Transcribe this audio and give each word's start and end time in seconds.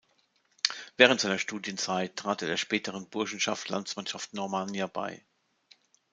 Während 0.97 1.21
seiner 1.21 1.37
Studienzeit 1.37 2.15
trat 2.15 2.41
er 2.41 2.47
der 2.47 2.57
späteren 2.57 3.07
Burschenschaft 3.07 3.69
"Landsmannschaft 3.69 4.33
Normannia" 4.33 4.87
bei. 4.87 5.23